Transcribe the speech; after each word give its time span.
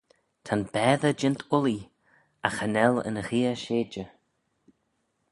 Ta'n 0.45 0.61
baatey 0.73 1.15
jeant 1.19 1.41
ullee, 1.57 1.89
agh 2.45 2.55
cha 2.57 2.67
nel 2.75 2.95
yn 3.07 3.17
gheay 3.27 3.49
sheidey. 3.63 4.07